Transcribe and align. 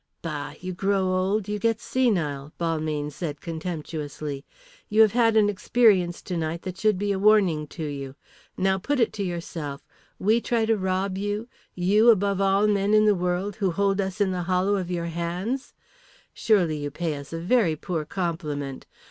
"Bah, 0.23 0.55
you 0.59 0.73
grow 0.73 1.13
old, 1.13 1.47
you 1.47 1.59
get 1.59 1.79
senile," 1.79 2.51
Balmayne 2.59 3.11
said 3.11 3.39
contemptuously. 3.39 4.43
"You 4.89 5.01
have 5.03 5.11
had 5.11 5.37
an 5.37 5.47
experience 5.47 6.23
tonight 6.23 6.63
that 6.63 6.79
should 6.79 6.97
be 6.97 7.11
a 7.11 7.19
warning 7.19 7.67
to 7.67 7.83
you. 7.85 8.15
Now 8.57 8.79
put 8.79 8.99
it 8.99 9.13
to 9.13 9.23
yourself. 9.23 9.85
We 10.17 10.41
try 10.41 10.65
to 10.65 10.75
rob 10.75 11.19
you 11.19 11.47
you, 11.75 12.09
above 12.09 12.41
all 12.41 12.65
men 12.65 12.95
in 12.95 13.05
the 13.05 13.13
world, 13.13 13.57
who 13.57 13.69
hold 13.69 14.01
us 14.01 14.19
in 14.19 14.31
the 14.31 14.41
hollow 14.49 14.75
of 14.75 14.89
your 14.89 15.05
hands. 15.05 15.71
Surely 16.33 16.77
you 16.77 16.89
pay 16.89 17.13
us 17.13 17.31
a 17.31 17.37
very 17.37 17.75
poor 17.75 18.03
compliment! 18.03 18.87